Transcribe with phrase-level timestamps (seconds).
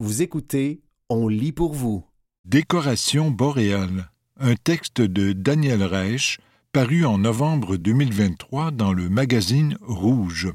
[0.00, 2.04] Vous écoutez On lit pour vous.
[2.44, 4.12] Décoration boréale.
[4.38, 6.38] Un texte de Daniel Reich
[6.72, 10.52] paru en novembre 2023 dans le magazine Rouge.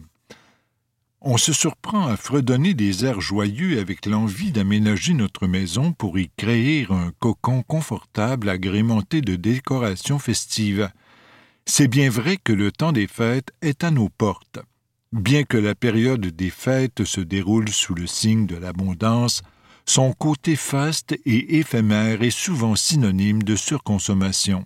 [1.19, 6.29] On se surprend à fredonner des airs joyeux avec l'envie d'aménager notre maison pour y
[6.37, 10.89] créer un cocon confortable agrémenté de décorations festives.
[11.65, 14.60] C'est bien vrai que le temps des fêtes est à nos portes.
[15.13, 19.43] Bien que la période des fêtes se déroule sous le signe de l'abondance,
[19.85, 24.66] son côté faste et éphémère est souvent synonyme de surconsommation.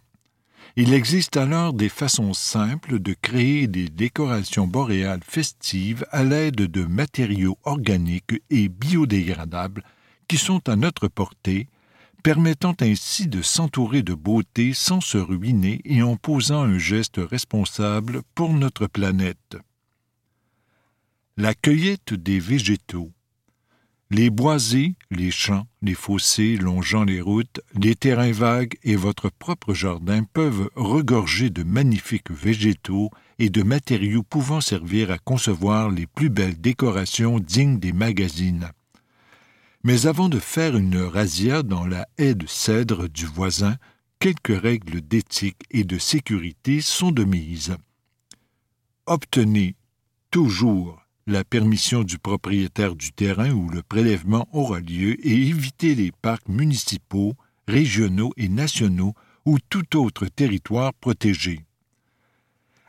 [0.77, 6.85] Il existe alors des façons simples de créer des décorations boréales festives à l'aide de
[6.85, 9.83] matériaux organiques et biodégradables
[10.29, 11.67] qui sont à notre portée,
[12.23, 18.21] permettant ainsi de s'entourer de beauté sans se ruiner et en posant un geste responsable
[18.33, 19.57] pour notre planète.
[21.39, 23.11] La cueillette des végétaux.
[24.09, 29.75] Les boisés, les champs, les fossés longeant les routes, les terrains vagues et votre propre
[29.75, 36.29] jardin peuvent regorger de magnifiques végétaux et de matériaux pouvant servir à concevoir les plus
[36.29, 38.72] belles décorations dignes des magazines.
[39.83, 43.75] Mais avant de faire une razzia dans la haie de cèdre du voisin,
[44.17, 47.77] quelques règles d'éthique et de sécurité sont de mise.
[49.05, 49.75] Obtenez
[50.31, 56.11] toujours la permission du propriétaire du terrain où le prélèvement aura lieu et éviter les
[56.11, 57.36] parcs municipaux,
[57.67, 59.14] régionaux et nationaux
[59.45, 61.59] ou tout autre territoire protégé.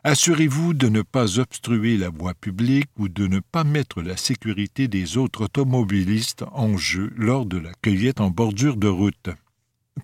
[0.05, 4.87] Assurez-vous de ne pas obstruer la voie publique ou de ne pas mettre la sécurité
[4.87, 9.31] des autres automobilistes en jeu lors de la cueillette en bordure de route.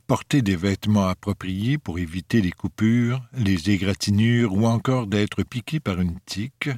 [0.08, 6.00] Portez des vêtements appropriés pour éviter les coupures, les égratignures ou encore d'être piqué par
[6.00, 6.68] une tique,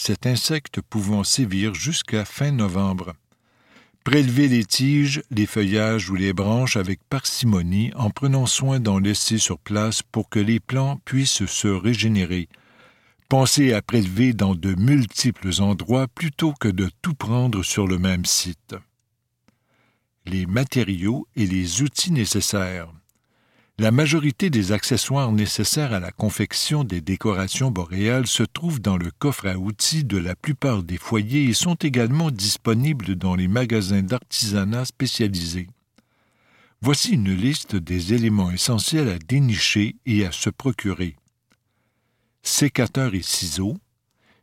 [0.00, 3.12] cet insecte pouvant sévir jusqu'à fin novembre.
[4.02, 9.36] Prélevez les tiges, les feuillages ou les branches avec parcimonie en prenant soin d'en laisser
[9.36, 12.48] sur place pour que les plants puissent se régénérer.
[13.28, 18.24] Pensez à prélever dans de multiples endroits plutôt que de tout prendre sur le même
[18.24, 18.74] site.
[20.24, 22.90] Les matériaux et les outils nécessaires.
[23.80, 29.10] La majorité des accessoires nécessaires à la confection des décorations boréales se trouvent dans le
[29.10, 34.02] coffre à outils de la plupart des foyers et sont également disponibles dans les magasins
[34.02, 35.66] d'artisanat spécialisés.
[36.82, 41.16] Voici une liste des éléments essentiels à dénicher et à se procurer.
[42.42, 43.78] Sécateur et ciseaux,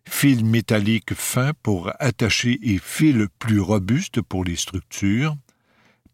[0.03, 5.37] fil métallique fin pour attacher et fil plus robuste pour les structures,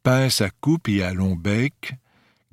[0.03, 1.95] pince à coupe et à long bec,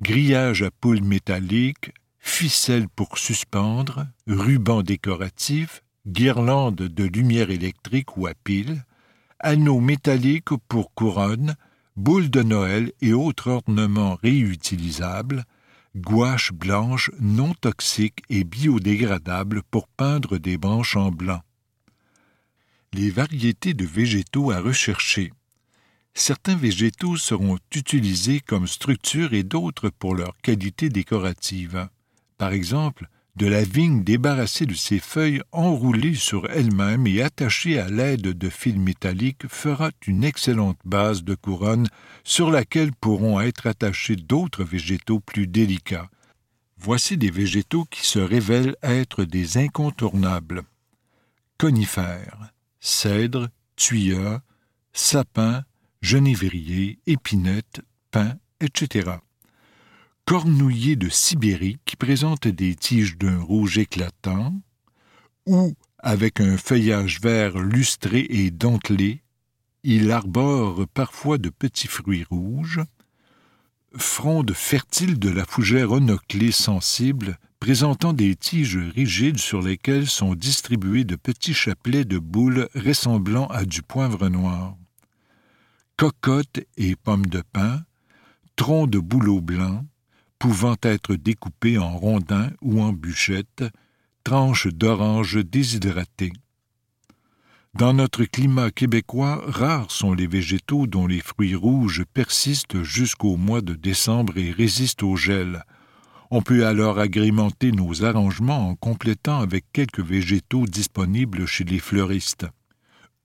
[0.01, 8.33] grillage à poules métalliques, ficelles pour suspendre, ruban décoratif, guirlandes de lumière électrique ou à
[8.33, 8.83] pile,
[9.39, 11.55] anneaux métalliques pour couronne,
[11.95, 15.45] boules de Noël et autres ornements réutilisables,
[15.95, 21.41] gouache blanche non toxique et biodégradable pour peindre des branches en blanc.
[22.93, 25.31] Les variétés de végétaux à rechercher
[26.13, 31.87] certains végétaux seront utilisés comme structure et d'autres pour leur qualité décorative.
[32.37, 33.07] Par exemple,
[33.37, 38.49] de la vigne débarrassée de ses feuilles enroulées sur elle-même et attachée à l'aide de
[38.49, 41.87] fils métalliques fera une excellente base de couronne
[42.23, 46.09] sur laquelle pourront être attachés d'autres végétaux plus délicats.
[46.77, 50.63] Voici des végétaux qui se révèlent être des incontournables.
[51.57, 54.41] Conifères, cèdres, tuyas,
[54.91, 55.63] sapins,
[56.01, 57.81] genévrier, épinette,
[58.11, 59.11] pin, etc.
[60.25, 64.61] Cornouiller de Sibérie qui présente des tiges d'un rouge éclatant,
[65.45, 69.21] ou avec un feuillage vert lustré et dentelé,
[69.83, 72.81] il arbore parfois de petits fruits rouges,
[73.95, 81.03] fronde fertile de la fougère onoclée sensible, présentant des tiges rigides sur lesquelles sont distribués
[81.03, 84.75] de petits chapelets de boules ressemblant à du poivre noir
[86.01, 87.83] cocottes et pommes de pin,
[88.55, 89.85] troncs de bouleau blanc,
[90.39, 93.63] pouvant être découpés en rondins ou en bûchettes,
[94.23, 96.33] tranches d'orange déshydratées.
[97.75, 103.61] Dans notre climat québécois, rares sont les végétaux dont les fruits rouges persistent jusqu'au mois
[103.61, 105.63] de décembre et résistent au gel.
[106.31, 112.47] On peut alors agrémenter nos arrangements en complétant avec quelques végétaux disponibles chez les fleuristes.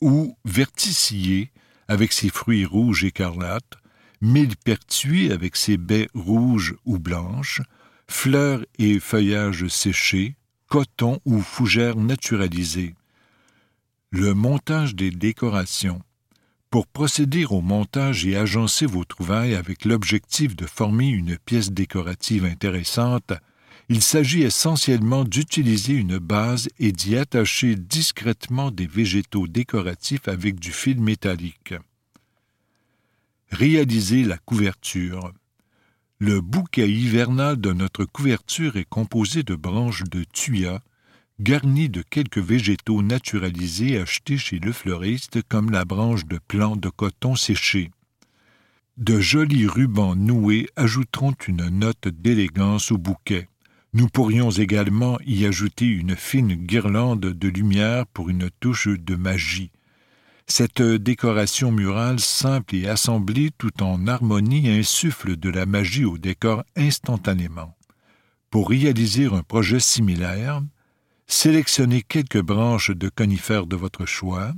[0.02, 1.52] Ou verticiller
[1.88, 3.78] avec ses fruits rouges écarlates,
[4.20, 7.62] millepertuis avec ses baies rouges ou blanches,
[8.08, 10.36] fleurs et feuillages séchés,
[10.68, 12.94] coton ou fougères naturalisées.
[14.10, 16.00] Le montage des décorations.
[16.70, 22.44] Pour procéder au montage et agencer vos trouvailles avec l'objectif de former une pièce décorative
[22.44, 23.32] intéressante,
[23.88, 30.72] il s'agit essentiellement d'utiliser une base et d'y attacher discrètement des végétaux décoratifs avec du
[30.72, 31.74] fil métallique.
[33.50, 35.32] Réaliser la couverture.
[36.18, 40.80] Le bouquet hivernal de notre couverture est composé de branches de tuya,
[41.38, 46.88] garnies de quelques végétaux naturalisés achetés chez le fleuriste comme la branche de plants de
[46.88, 47.92] coton séché.
[48.96, 53.48] De jolis rubans noués ajouteront une note d'élégance au bouquet.
[53.96, 59.70] Nous pourrions également y ajouter une fine guirlande de lumière pour une touche de magie.
[60.46, 66.62] Cette décoration murale simple et assemblée tout en harmonie insuffle de la magie au décor
[66.76, 67.74] instantanément.
[68.50, 70.60] Pour réaliser un projet similaire,
[71.26, 74.52] sélectionnez quelques branches de conifères de votre choix,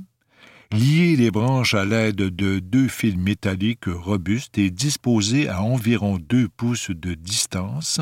[0.73, 6.49] liez les branches à l'aide de deux fils métalliques robustes et disposés à environ deux
[6.49, 8.01] pouces de distance,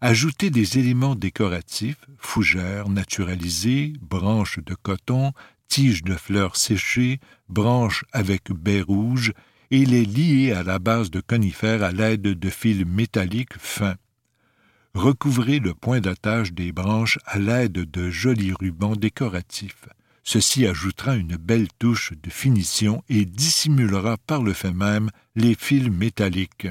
[0.00, 5.32] Ajoutez des éléments décoratifs, fougères naturalisées, branches de coton,
[5.66, 7.18] tiges de fleurs séchées,
[7.48, 9.32] branches avec baies rouges,
[9.70, 13.96] et les lier à la base de conifères à l'aide de fils métalliques fins.
[14.94, 19.88] Recouvrez le point d'attache des branches à l'aide de jolis rubans décoratifs.
[20.22, 25.90] Ceci ajoutera une belle touche de finition et dissimulera par le fait même les fils
[25.90, 26.68] métalliques.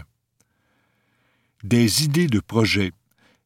[1.63, 2.91] Des idées de projet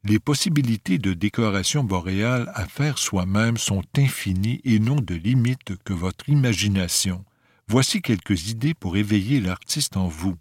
[0.03, 5.93] les possibilités de décoration boréale à faire soi-même sont infinies et n'ont de limite que
[5.93, 7.23] votre imagination.
[7.67, 10.35] Voici quelques idées pour éveiller l'artiste en vous.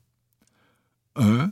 [1.17, 1.51] 1.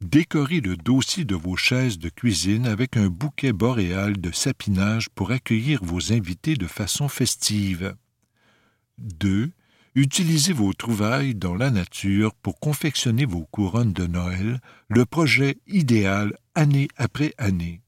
[0.00, 5.30] Décorez le dossier de vos chaises de cuisine avec un bouquet boréal de sapinage pour
[5.30, 7.94] accueillir vos invités de façon festive.
[8.98, 9.50] 2.
[9.94, 14.58] Utilisez vos trouvailles dans la nature pour confectionner vos couronnes de Noël,
[14.88, 17.82] le projet idéal année après année.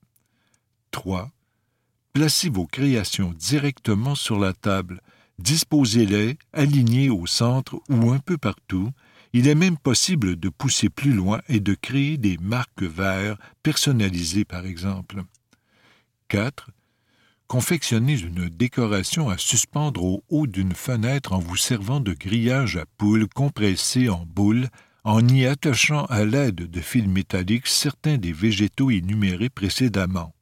[0.91, 1.31] 3.
[2.13, 5.01] Placez vos créations directement sur la table,
[5.39, 8.91] disposez-les alignées au centre ou un peu partout.
[9.33, 14.45] Il est même possible de pousser plus loin et de créer des marques verts personnalisées
[14.45, 15.23] par exemple.
[16.29, 16.69] 4
[17.55, 22.85] confectionnez une décoration à suspendre au haut d'une fenêtre en vous servant de grillage à
[22.99, 24.67] poules compressés en boules,
[25.05, 30.35] en y attachant à l'aide de fils métalliques certains des végétaux énumérés précédemment.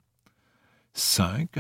[0.95, 1.51] 5.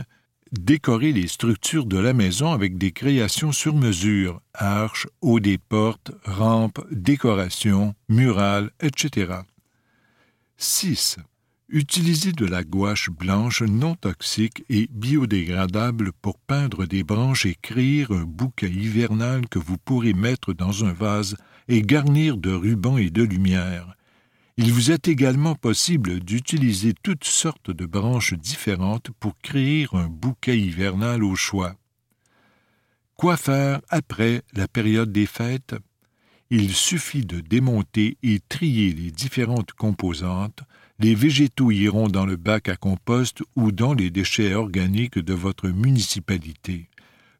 [0.53, 6.13] Décorez les structures de la maison avec des créations sur mesure, arches, hauts des portes,
[6.25, 9.35] rampes, décorations, murales, etc.
[10.57, 11.19] 6.
[11.75, 18.05] Utilisez de la gouache blanche non toxique et biodégradable pour peindre des branches et créer
[18.11, 21.35] un bouquet hivernal que vous pourrez mettre dans un vase
[21.69, 23.97] et garnir de rubans et de lumière.
[24.59, 30.61] Il vous est également possible d'utiliser toutes sortes de branches différentes pour créer un bouquet
[30.61, 31.75] hivernal au choix.
[33.17, 35.75] Quoi faire après la période des fêtes?
[36.51, 40.65] Il suffit de démonter et trier les différentes composantes,
[40.99, 45.69] les végétaux iront dans le bac à compost ou dans les déchets organiques de votre
[45.69, 46.89] municipalité.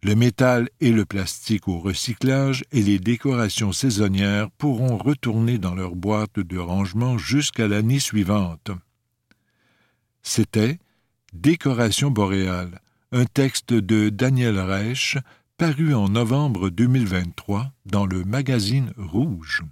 [0.03, 5.95] Le métal et le plastique au recyclage et les décorations saisonnières pourront retourner dans leur
[5.95, 8.73] boîte de rangement jusqu'à l'année suivante.
[10.23, 10.79] C'était
[11.33, 12.81] Décoration boréale,
[13.11, 15.17] un texte de Daniel Reich
[15.57, 19.63] paru en novembre 2023 dans le magazine Rouge.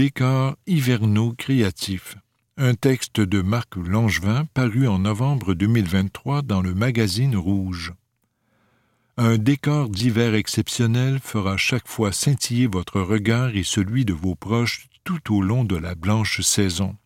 [0.00, 2.16] Décors hivernaux créatifs.
[2.56, 7.92] Un texte de Marc Langevin paru en novembre 2023 dans le magazine Rouge.
[9.18, 14.88] Un décor d'hiver exceptionnel fera chaque fois scintiller votre regard et celui de vos proches
[15.04, 16.96] tout au long de la blanche saison.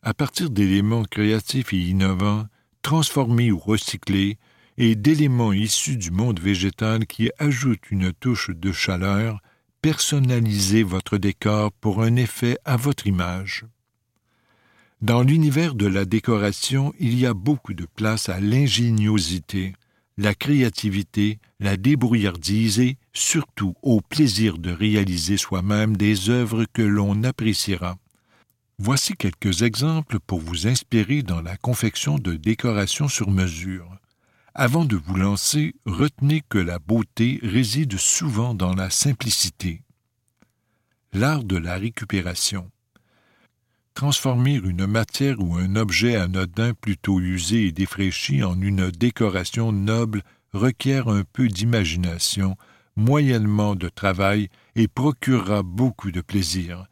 [0.00, 2.46] À partir d'éléments créatifs et innovants,
[2.80, 4.38] transformés ou recyclés,
[4.78, 9.42] et d'éléments issus du monde végétal qui ajoutent une touche de chaleur,
[9.82, 13.64] personnalisez votre décor pour un effet à votre image.
[15.00, 19.74] Dans l'univers de la décoration, il y a beaucoup de place à l'ingéniosité,
[20.16, 27.22] la créativité, la débrouillardise et, surtout, au plaisir de réaliser soi-même des œuvres que l'on
[27.22, 27.96] appréciera.
[28.80, 33.88] Voici quelques exemples pour vous inspirer dans la confection de décorations sur mesure.
[34.54, 39.82] Avant de vous lancer, retenez que la beauté réside souvent dans la simplicité.
[41.12, 42.70] L'art de la récupération.
[43.94, 50.22] Transformer une matière ou un objet anodin plutôt usé et défraîchi en une décoration noble
[50.52, 52.56] requiert un peu d'imagination,
[52.96, 56.86] moyennement de travail et procurera beaucoup de plaisir.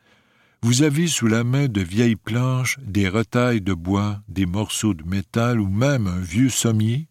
[0.62, 5.04] Vous avez sous la main de vieilles planches, des retailles de bois, des morceaux de
[5.04, 7.08] métal ou même un vieux sommier.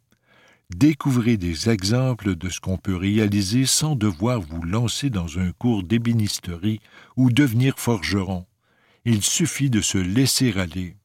[0.77, 5.83] Découvrez des exemples de ce qu'on peut réaliser sans devoir vous lancer dans un cours
[5.83, 6.81] d'ébénisterie
[7.15, 8.45] ou devenir forgeron.
[9.05, 10.97] Il suffit de se laisser aller.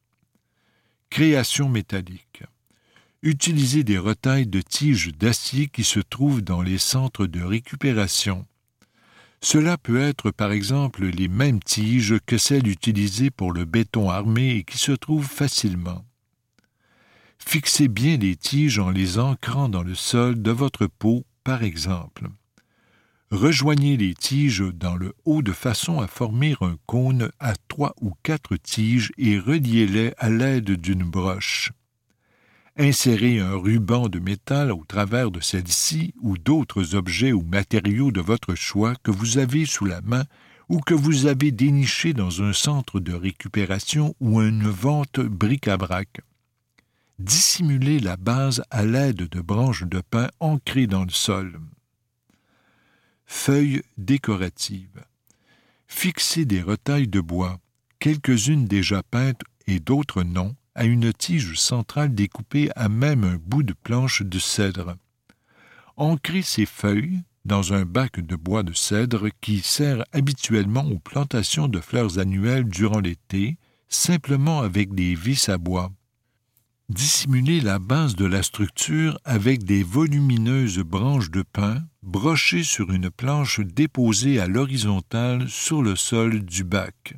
[1.08, 2.42] Création métallique.
[3.22, 8.48] Utilisez des retailles de tiges d'acier qui se trouvent dans les centres de récupération.
[9.40, 14.56] Cela peut être par exemple les mêmes tiges que celles utilisées pour le béton armé
[14.56, 16.04] et qui se trouvent facilement.
[17.46, 22.28] Fixez bien les tiges en les ancrant dans le sol de votre pot, par exemple.
[23.32, 28.12] Rejoignez les tiges dans le haut de façon à former un cône à trois ou
[28.22, 31.72] quatre tiges et reliez-les à l'aide d'une broche.
[32.76, 38.20] Insérez un ruban de métal au travers de celle-ci ou d'autres objets ou matériaux de
[38.20, 40.24] votre choix que vous avez sous la main
[40.68, 46.20] ou que vous avez déniché dans un centre de récupération ou une vente bric-à-brac.
[47.20, 51.60] Dissimulez la base à l'aide de branches de pin ancrées dans le sol.
[53.26, 55.04] Feuilles décoratives.
[55.86, 57.60] Fixez des retailles de bois,
[57.98, 63.64] quelques-unes déjà peintes et d'autres non, à une tige centrale découpée à même un bout
[63.64, 64.96] de planche de cèdre.
[65.98, 71.68] Ancrez ces feuilles dans un bac de bois de cèdre qui sert habituellement aux plantations
[71.68, 73.58] de fleurs annuelles durant l'été,
[73.90, 75.92] simplement avec des vis à bois
[76.90, 83.10] dissimuler la base de la structure avec des volumineuses branches de pin brochées sur une
[83.10, 87.14] planche déposée à l'horizontale sur le sol du bac.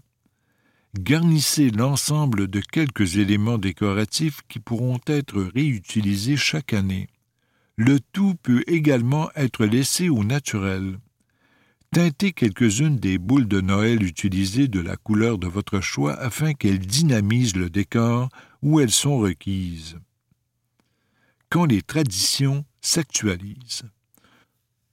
[0.98, 7.08] Garnissez l'ensemble de quelques éléments décoratifs qui pourront être réutilisés chaque année.
[7.76, 10.98] Le tout peut également être laissé au naturel.
[11.92, 16.78] Teintez quelques-unes des boules de Noël utilisées de la couleur de votre choix afin qu'elles
[16.78, 18.28] dynamisent le décor
[18.62, 19.98] où elles sont requises.
[21.50, 23.84] Quand les traditions s'actualisent.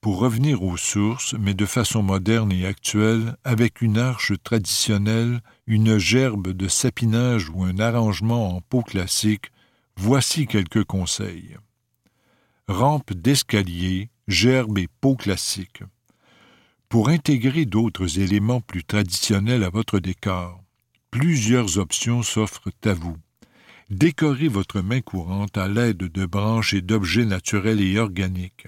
[0.01, 5.97] Pour revenir aux sources, mais de façon moderne et actuelle, avec une arche traditionnelle, une
[5.97, 9.51] gerbe de sapinage ou un arrangement en peau classique,
[9.97, 11.57] voici quelques conseils.
[12.69, 15.83] Rampe d'escalier, gerbe et peau classique.
[16.87, 20.63] Pour intégrer d'autres éléments plus traditionnels à votre décor,
[21.11, 23.17] plusieurs options s'offrent à vous.
[23.89, 28.67] Décorez votre main courante à l'aide de branches et d'objets naturels et organiques.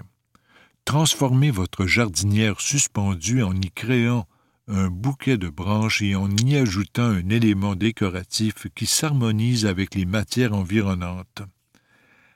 [0.84, 4.26] Transformez votre jardinière suspendue en y créant
[4.66, 10.06] un bouquet de branches et en y ajoutant un élément décoratif qui s'harmonise avec les
[10.06, 11.42] matières environnantes.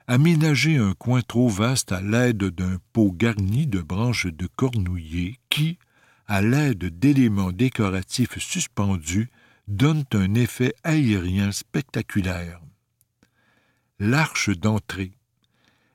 [0.06, 5.78] Aménagez un coin trop vaste à l'aide d'un pot garni de branches de cornouiller qui,
[6.28, 9.28] à l'aide d'éléments décoratifs suspendus,
[9.66, 12.60] donnent un effet aérien spectaculaire.
[13.98, 15.12] L'arche d'entrée.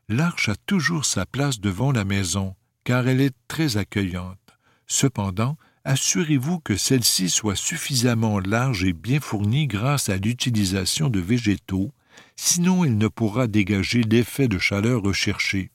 [0.10, 4.40] L'arche a toujours sa place devant la maison, car elle est très accueillante.
[4.88, 11.92] Cependant, assurez-vous que celle-ci soit suffisamment large et bien fournie grâce à l'utilisation de végétaux,
[12.36, 15.70] sinon elle ne pourra dégager l'effet de chaleur recherché.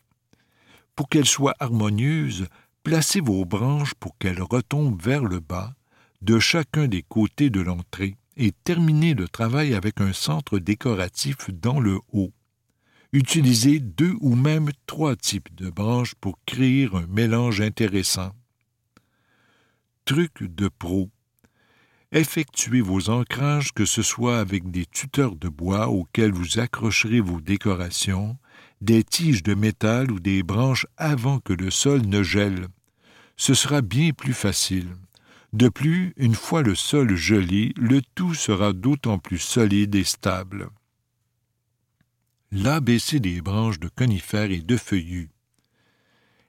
[0.96, 2.48] Pour qu'elle soit harmonieuse,
[2.82, 5.76] placez vos branches pour qu'elles retombent vers le bas,
[6.22, 11.80] de chacun des côtés de l'entrée et terminez le travail avec un centre décoratif dans
[11.80, 12.32] le haut.
[13.12, 18.32] Utilisez deux ou même trois types de branches pour créer un mélange intéressant.
[20.04, 21.10] Truc de pro.
[22.12, 27.40] Effectuez vos ancrages, que ce soit avec des tuteurs de bois auxquels vous accrocherez vos
[27.40, 28.36] décorations,
[28.80, 32.68] des tiges de métal ou des branches avant que le sol ne gèle.
[33.36, 34.88] Ce sera bien plus facile.
[35.52, 40.68] De plus, une fois le sol gelé, le tout sera d'autant plus solide et stable.
[42.52, 45.30] L'ABC des branches de conifères et de feuillus.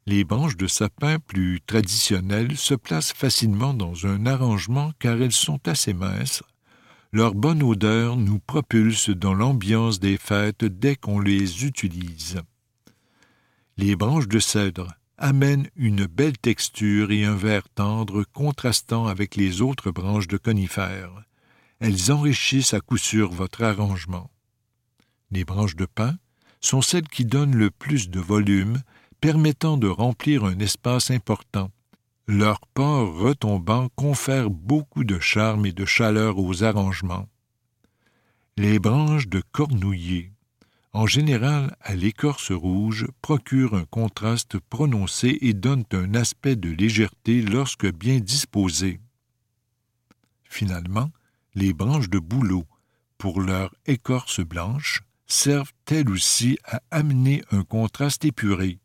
[0.06, 5.60] Les branches de sapin plus traditionnelles se placent facilement dans un arrangement car elles sont
[5.68, 6.44] assez minces.
[7.12, 12.40] Leur bonne odeur nous propulse dans l'ambiance des fêtes dès qu'on les utilise.
[13.78, 19.62] Les branches de cèdre, amènent une belle texture et un vert tendre contrastant avec les
[19.62, 21.24] autres branches de conifères.
[21.80, 24.30] Elles enrichissent à coup sûr votre arrangement.
[25.32, 26.18] Les branches de pin
[26.62, 28.82] sont celles qui donnent le plus de volume,
[29.22, 31.72] permettant de remplir un espace important.
[32.28, 37.28] Leur port retombant confère beaucoup de charme et de chaleur aux arrangements.
[38.58, 40.32] Les branches de cornouiller
[40.94, 47.42] en général à l'écorce rouge, procurent un contraste prononcé et donnent un aspect de légèreté
[47.42, 49.00] lorsque bien disposées.
[50.44, 51.12] Finalement,
[51.56, 52.66] les branches de bouleau,
[53.18, 58.80] pour leur écorce blanche, servent elles aussi à amener un contraste épuré.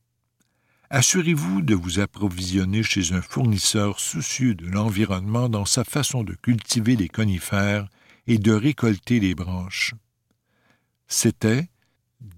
[0.90, 6.96] Assurez-vous de vous approvisionner chez un fournisseur soucieux de l'environnement dans sa façon de cultiver
[6.96, 7.88] les conifères
[8.26, 9.94] et de récolter les branches.
[11.06, 11.70] C'était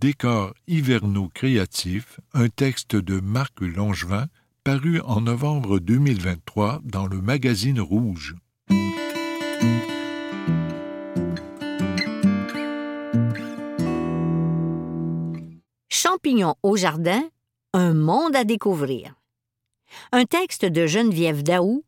[0.00, 4.28] Décors hivernaux créatifs, un texte de Marc Langevin
[4.64, 8.34] paru en novembre 2023 dans le magazine Rouge.
[15.90, 17.22] Champignons au jardin,
[17.74, 19.14] un monde à découvrir.
[20.12, 21.84] Un texte de Geneviève Daou,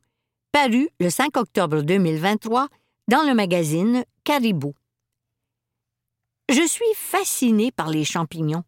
[0.52, 2.68] paru le 5 octobre 2023
[3.08, 4.74] dans le magazine Caribou.
[6.48, 8.62] Je suis fascinée par les champignons.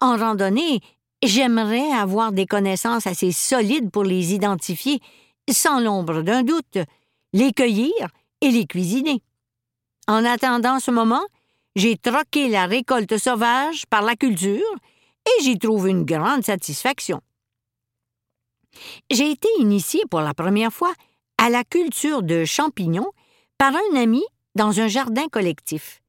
[0.00, 0.80] En randonnée,
[1.22, 5.00] j'aimerais avoir des connaissances assez solides pour les identifier,
[5.50, 6.78] sans l'ombre d'un doute,
[7.34, 8.08] les cueillir
[8.40, 9.22] et les cuisiner.
[10.06, 11.24] En attendant ce moment,
[11.76, 14.62] j'ai troqué la récolte sauvage par la culture
[15.26, 17.20] et j'y trouve une grande satisfaction.
[19.10, 20.92] J'ai été initiée pour la première fois
[21.38, 23.10] à la culture de champignons
[23.58, 24.22] par un ami
[24.54, 26.00] dans un jardin collectif.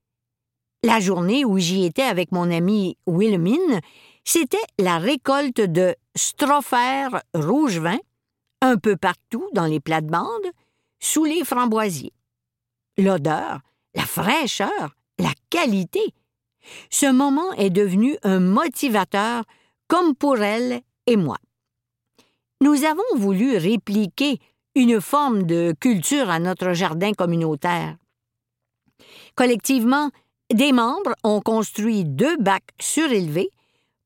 [0.86, 3.82] La journée où j'y étais avec mon ami Wilhelmine,
[4.24, 7.98] c'était la récolte de strophères rouge-vin,
[8.62, 10.52] un peu partout dans les plates-bandes,
[11.00, 12.14] sous les framboisiers.
[13.00, 13.62] L'odeur,
[13.96, 16.14] la fraîcheur, la qualité.
[16.92, 19.44] Ce moment est devenu un motivateur
[19.88, 21.38] comme pour elle et moi.
[22.62, 24.38] Nous avons voulu répliquer
[24.76, 27.98] une forme de culture à notre jardin communautaire.
[29.34, 30.12] Collectivement,
[30.54, 33.50] des membres ont construit deux bacs surélevés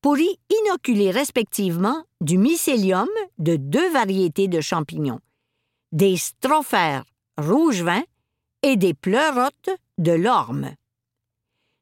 [0.01, 5.19] pour y inoculer respectivement du mycélium de deux variétés de champignons,
[5.91, 7.03] des strophères
[7.38, 8.04] rouge-vin
[8.63, 10.71] et des pleurotes de l'orme.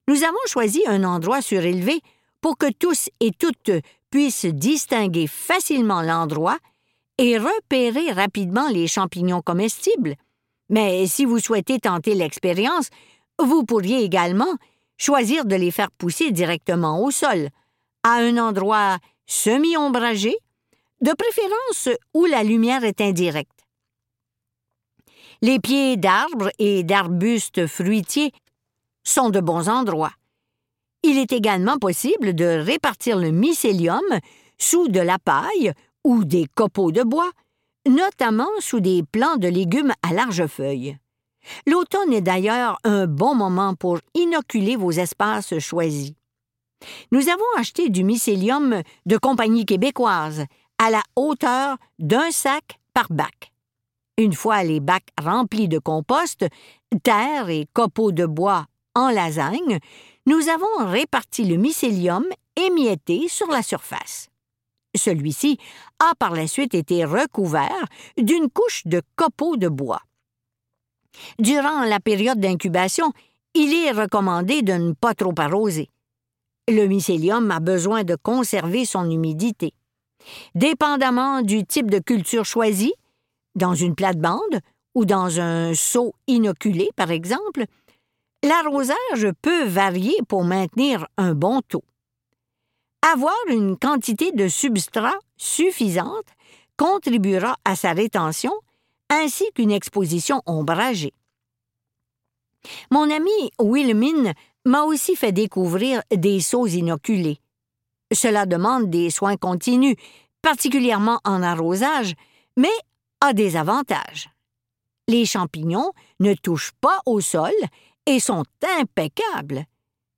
[0.08, 2.00] Nous avons choisi un endroit surélevé
[2.41, 3.72] pour que tous et toutes
[4.10, 6.58] puissent distinguer facilement l'endroit
[7.17, 10.15] et repérer rapidement les champignons comestibles.
[10.70, 12.89] Mais si vous souhaitez tenter l'expérience,
[13.39, 14.54] vous pourriez également
[14.97, 17.50] choisir de les faire pousser directement au sol,
[18.04, 20.36] à un endroit semi-ombragé,
[21.02, 23.52] de préférence où la lumière est indirecte.
[25.41, 28.32] Les pieds d'arbres et d'arbustes fruitiers
[29.04, 30.13] sont de bons endroits.
[31.04, 34.02] Il est également possible de répartir le mycélium
[34.58, 35.73] sous de la paille
[36.04, 37.30] ou des copeaux de bois,
[37.88, 40.97] notamment sous des plants de légumes à larges feuilles.
[41.65, 46.13] L'automne est d'ailleurs un bon moment pour inoculer vos espaces choisis.
[47.12, 50.45] Nous avons acheté du mycélium de compagnie québécoise
[50.77, 53.51] à la hauteur d'un sac par bac.
[54.17, 56.45] Une fois les bacs remplis de compost,
[57.03, 59.79] terre et copeaux de bois en lasagne,
[60.25, 64.29] nous avons réparti le mycélium émietté sur la surface.
[64.95, 65.60] Celui-ci
[65.99, 67.86] a par la suite été recouvert
[68.17, 70.01] d'une couche de copeaux de bois.
[71.39, 73.12] Durant la période d'incubation,
[73.53, 75.89] il est recommandé de ne pas trop arroser.
[76.69, 79.73] Le mycélium a besoin de conserver son humidité.
[80.56, 82.93] Dépendamment du type de culture choisi,
[83.56, 84.60] dans une plate-bande
[84.95, 87.65] ou dans un seau inoculé, par exemple,
[88.43, 91.84] l'arrosage peut varier pour maintenir un bon taux.
[93.13, 96.25] Avoir une quantité de substrat suffisante
[96.77, 98.53] contribuera à sa rétention
[99.10, 101.13] ainsi qu'une exposition ombragée.
[102.91, 104.34] Mon ami Wilhelmine
[104.65, 107.39] m'a aussi fait découvrir des seaux inoculés.
[108.13, 109.96] Cela demande des soins continus,
[110.41, 112.13] particulièrement en arrosage,
[112.56, 112.74] mais
[113.22, 114.30] a des avantages.
[115.08, 117.54] Les champignons ne touchent pas au sol
[118.06, 118.43] et sont
[118.80, 119.65] impeccables,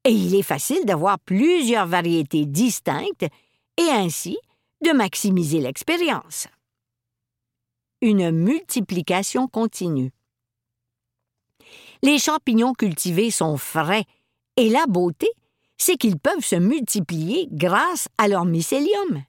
[0.04, 3.26] et il est facile d'avoir plusieurs variétés distinctes
[3.78, 4.38] et ainsi
[4.84, 6.48] de maximiser l'expérience
[8.02, 10.12] une multiplication continue.
[12.02, 14.06] Les champignons cultivés sont frais
[14.56, 15.30] et la beauté,
[15.78, 19.24] c'est qu'ils peuvent se multiplier grâce à leur mycélium.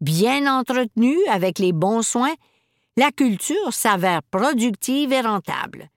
[0.00, 2.34] Bien entretenus avec les bons soins,
[2.96, 5.90] la culture s'avère productive et rentable.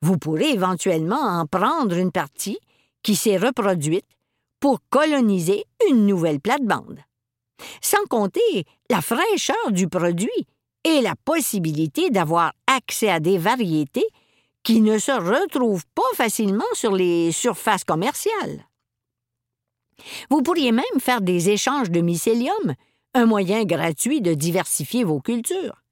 [0.00, 2.58] Vous pourrez éventuellement en prendre une partie
[3.02, 4.06] qui s'est reproduite
[4.60, 7.00] pour coloniser une nouvelle plate-bande.
[7.80, 10.46] Sans compter la fraîcheur du produit
[10.84, 14.06] et la possibilité d'avoir accès à des variétés
[14.62, 18.66] qui ne se retrouvent pas facilement sur les surfaces commerciales.
[20.30, 22.74] Vous pourriez même faire des échanges de mycélium,
[23.14, 25.82] un moyen gratuit de diversifier vos cultures.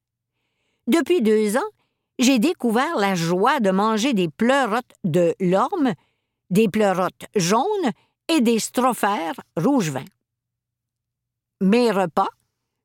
[0.87, 1.70] Depuis deux ans,
[2.18, 5.94] j'ai découvert la joie de manger des pleurotes de l'orme,
[6.50, 7.90] des pleurotes jaunes
[8.29, 10.05] et des strophères rouge vin.
[11.61, 12.29] Mes repas,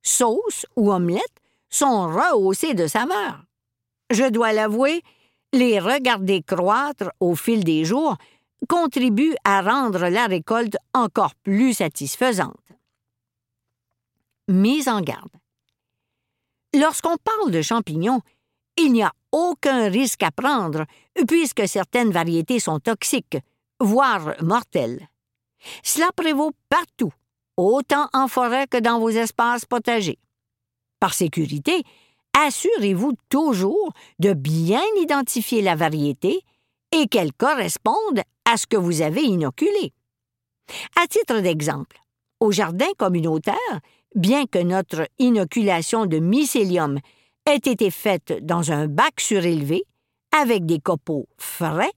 [0.03, 3.43] sauces ou omelettes, sont rehaussés de saveur.
[4.11, 5.01] Je dois l'avouer,
[5.53, 8.17] les regarder croître au fil des jours
[8.69, 12.55] contribue à rendre la récolte encore plus satisfaisante.
[14.47, 15.31] Mise en garde.
[16.73, 18.21] Lorsqu'on parle de champignons,
[18.77, 20.85] il n'y a aucun risque à prendre
[21.27, 23.37] puisque certaines variétés sont toxiques,
[23.79, 25.07] voire mortelles.
[25.83, 27.13] Cela prévaut partout,
[27.57, 30.19] autant en forêt que dans vos espaces potagers.
[31.05, 31.83] Par sécurité,
[32.35, 36.41] assurez-vous toujours de bien identifier la variété
[36.91, 39.93] et qu'elle corresponde à ce que vous avez inoculé.
[40.99, 41.99] À titre d'exemple,
[42.39, 43.55] au jardin communautaire,
[44.15, 46.97] bien que notre inoculation de mycélium
[47.45, 49.83] ait été faite dans un bac surélevé,
[50.31, 51.93] avec des copeaux frais,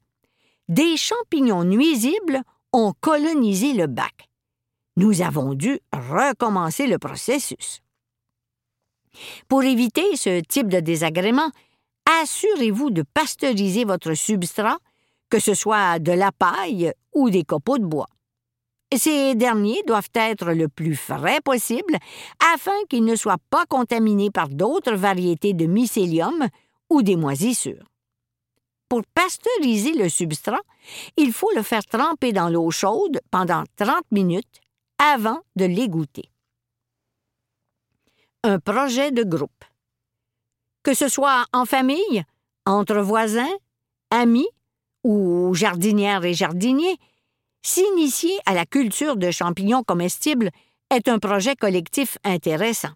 [0.69, 2.43] des champignons nuisibles
[2.75, 4.29] ont colonisé le bac.
[4.99, 7.81] Nous avons dû recommencer le processus.
[9.49, 11.51] Pour éviter ce type de désagrément,
[12.23, 14.79] assurez-vous de pasteuriser votre substrat,
[15.31, 18.09] que ce soit de la paille ou des copeaux de bois.
[18.97, 21.99] Ces derniers doivent être le plus frais possible
[22.55, 26.49] afin qu'ils ne soient pas contaminés par d'autres variétés de mycélium
[26.89, 27.85] ou des moisissures.
[28.89, 30.63] Pour pasteuriser le substrat,
[31.19, 34.61] il faut le faire tremper dans l'eau chaude pendant 30 minutes
[34.99, 36.31] avant de l'égoutter.
[38.45, 39.65] Un projet de groupe.
[40.85, 42.23] Que ce soit en famille,
[42.67, 43.57] entre voisins,
[44.11, 44.49] amis
[45.03, 46.99] ou jardinières et jardiniers,
[47.63, 50.51] s'initier à la culture de champignons comestibles
[50.91, 52.93] est un projet collectif intéressant.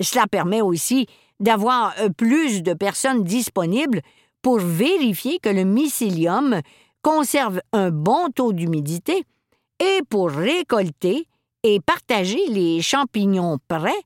[0.00, 1.06] Cela permet aussi
[1.38, 4.00] d'avoir euh, plus de personnes disponibles
[4.40, 6.60] pour vérifier que le mycélium
[7.02, 9.22] conserve un bon taux d'humidité
[9.80, 11.28] et pour récolter
[11.62, 14.02] et partager les champignons prêts,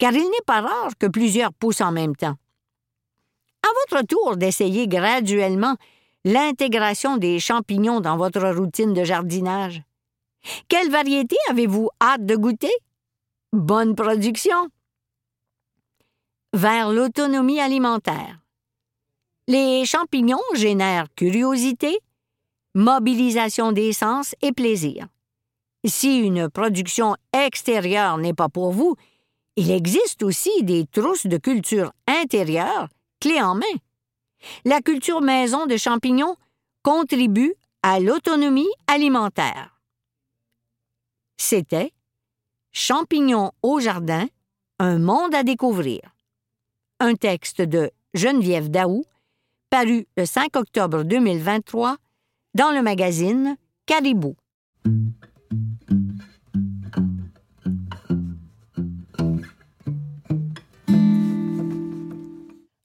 [0.00, 2.36] car il n'est pas rare que plusieurs poussent en même temps.
[3.62, 5.76] À votre tour d'essayer graduellement
[6.24, 9.82] l'intégration des champignons dans votre routine de jardinage.
[10.68, 12.72] Quelle variété avez-vous hâte de goûter?
[13.52, 14.68] Bonne production!
[16.54, 18.40] Vers l'autonomie alimentaire.
[19.48, 21.98] Les champignons génèrent curiosité,
[22.74, 25.06] mobilisation des sens et plaisir.
[25.84, 28.96] Si une production extérieure n'est pas pour vous,
[29.60, 32.88] il existe aussi des trousses de culture intérieure,
[33.20, 33.76] clés en main.
[34.64, 36.36] La culture maison de champignons
[36.82, 39.78] contribue à l'autonomie alimentaire.
[41.36, 41.92] C'était
[42.72, 44.26] Champignons au jardin,
[44.78, 46.00] un monde à découvrir.
[46.98, 49.04] Un texte de Geneviève Daou
[49.68, 51.98] paru le 5 octobre 2023
[52.54, 54.36] dans le magazine Caribou.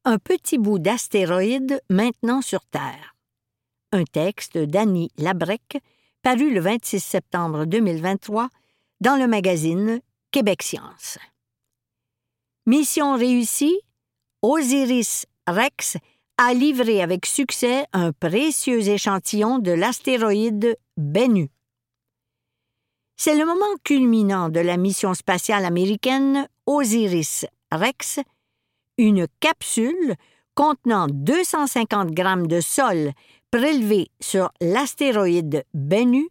[0.08, 3.16] Un petit bout d'astéroïde maintenant sur Terre.
[3.92, 5.82] Un texte d'Annie Labrec,
[6.22, 8.50] paru le 26 septembre 2023
[9.02, 11.18] dans le magazine Québec Science.
[12.68, 13.80] Mission réussie,
[14.44, 15.98] Osiris Rex
[16.38, 21.50] a livré avec succès un précieux échantillon de l'astéroïde Bennu.
[23.18, 28.20] C'est le moment culminant de la mission spatiale américaine Osiris Rex,
[28.98, 30.16] une capsule
[30.56, 33.12] contenant 250 grammes de sol
[33.52, 36.28] prélevé sur l'astéroïde Bennu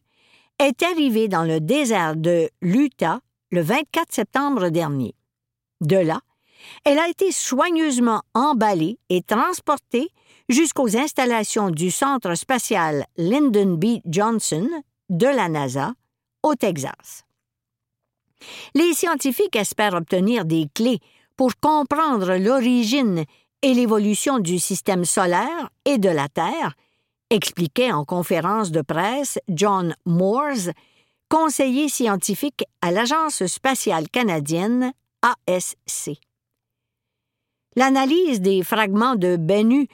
[0.59, 5.15] est arrivée dans le désert de l'Utah le 24 septembre dernier.
[5.81, 6.21] De là,
[6.85, 10.09] elle a été soigneusement emballée et transportée
[10.49, 14.01] jusqu'aux installations du Centre spatial Lyndon B.
[14.07, 14.69] Johnson
[15.11, 15.93] de la NASA
[16.43, 17.25] au Texas.
[18.75, 21.01] Les scientifiques espèrent obtenir des clés
[21.37, 23.25] pour comprendre l'origine
[23.63, 26.75] et l'évolution du système solaire et de la Terre,
[27.31, 30.71] expliquait en conférence de presse John Moores,
[31.29, 34.93] conseiller scientifique à l'Agence spatiale canadienne
[35.23, 36.13] ASC.
[37.77, 39.89] L'analyse des fragments de Bennu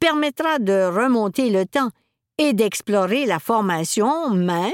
[0.00, 1.90] permettra de remonter le temps
[2.38, 4.72] et d'explorer la formation même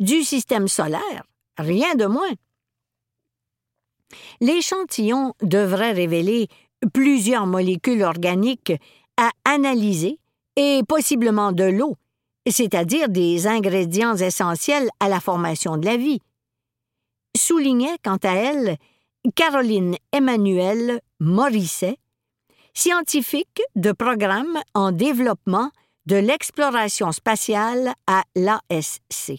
[0.00, 1.24] du système solaire,
[1.58, 2.32] rien de moins.
[4.40, 6.48] L'échantillon devrait révéler
[6.92, 8.72] plusieurs molécules organiques
[9.16, 10.18] à analyser
[10.56, 11.96] et possiblement de l'eau,
[12.48, 16.20] c'est-à-dire des ingrédients essentiels à la formation de la vie.
[17.36, 18.76] Soulignait quant à elle
[19.34, 21.96] Caroline Emmanuelle Morisset,
[22.74, 25.70] scientifique de programme en développement
[26.06, 29.38] de l'exploration spatiale à l'ASC.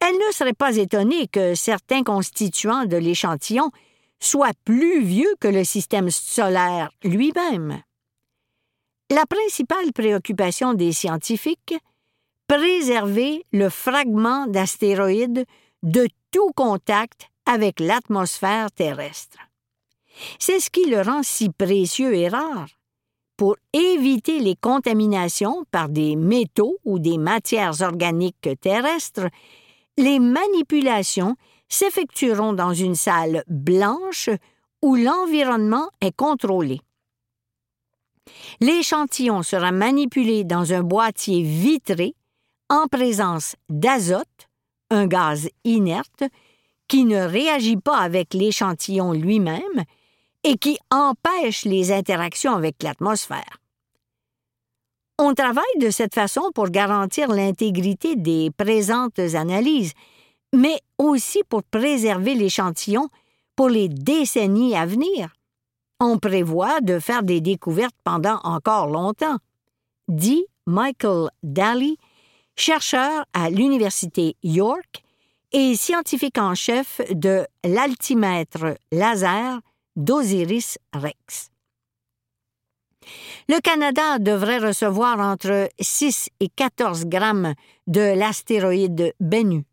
[0.00, 3.70] Elle ne serait pas étonnée que certains constituants de l'échantillon
[4.20, 7.82] soient plus vieux que le système solaire lui-même.
[9.10, 11.74] La principale préoccupation des scientifiques,
[12.48, 15.44] préserver le fragment d'astéroïde
[15.82, 19.38] de tout contact avec l'atmosphère terrestre.
[20.38, 22.68] C'est ce qui le rend si précieux et rare.
[23.36, 29.28] Pour éviter les contaminations par des métaux ou des matières organiques terrestres,
[29.98, 31.36] les manipulations
[31.68, 34.30] s'effectueront dans une salle blanche
[34.82, 36.80] où l'environnement est contrôlé.
[38.60, 42.14] L'échantillon sera manipulé dans un boîtier vitré
[42.68, 44.48] en présence d'azote,
[44.90, 46.24] un gaz inerte,
[46.88, 49.84] qui ne réagit pas avec l'échantillon lui-même
[50.44, 53.58] et qui empêche les interactions avec l'atmosphère.
[55.18, 59.92] On travaille de cette façon pour garantir l'intégrité des présentes analyses,
[60.54, 63.08] mais aussi pour préserver l'échantillon
[63.54, 65.32] pour les décennies à venir.
[66.00, 69.38] On prévoit de faire des découvertes pendant encore longtemps,
[70.08, 71.96] dit Michael Daly,
[72.54, 75.02] chercheur à l'Université York
[75.52, 79.60] et scientifique en chef de l'altimètre laser
[79.96, 81.50] d'Osiris Rex.
[83.48, 87.54] Le Canada devrait recevoir entre 6 et 14 grammes
[87.86, 89.64] de l'astéroïde Bennu.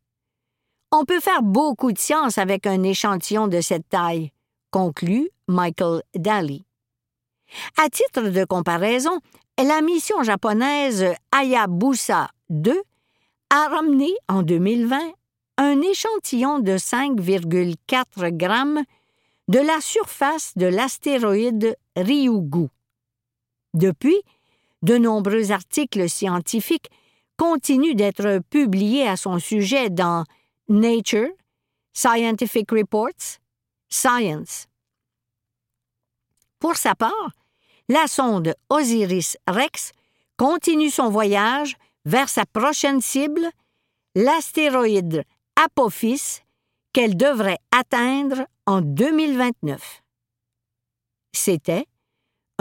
[0.91, 4.31] On peut faire beaucoup de science avec un échantillon de cette taille,
[4.69, 6.63] conclut Michael Daly.
[7.77, 9.19] À titre de comparaison,
[9.57, 12.79] la mission japonaise Hayabusa 2
[13.49, 14.99] a ramené en 2020
[15.57, 18.83] un échantillon de 5,4 grammes
[19.47, 22.69] de la surface de l'astéroïde Ryugu.
[23.73, 24.21] Depuis,
[24.81, 26.89] de nombreux articles scientifiques
[27.37, 30.23] continuent d'être publiés à son sujet dans
[30.69, 31.29] Nature,
[31.93, 33.39] Scientific Reports,
[33.89, 34.67] Science.
[36.59, 37.31] Pour sa part,
[37.89, 39.91] la sonde Osiris-Rex
[40.37, 43.49] continue son voyage vers sa prochaine cible,
[44.15, 45.23] l'astéroïde
[45.55, 46.41] Apophis,
[46.93, 50.01] qu'elle devrait atteindre en 2029.
[51.33, 51.85] C'était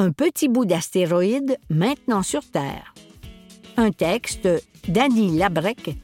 [0.02, 2.92] Un petit bout d'astéroïde maintenant sur Terre.
[3.76, 4.48] Un texte
[4.88, 5.96] d'Annie Labrec,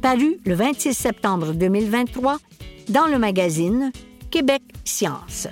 [0.00, 2.38] paru le 26 septembre 2023
[2.90, 3.90] dans le magazine
[4.30, 5.48] Québec Science.